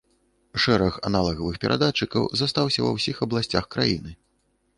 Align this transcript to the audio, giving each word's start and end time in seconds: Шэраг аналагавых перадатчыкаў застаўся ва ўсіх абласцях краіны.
Шэраг 0.61 0.95
аналагавых 1.09 1.59
перадатчыкаў 1.65 2.23
застаўся 2.41 2.79
ва 2.87 2.91
ўсіх 2.97 3.15
абласцях 3.27 3.63
краіны. 3.79 4.11